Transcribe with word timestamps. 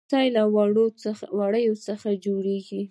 ليمڅی 0.11 0.27
له 0.35 0.43
وړيو 1.37 1.81
څخه 1.87 2.09
جوړيږي. 2.25 2.79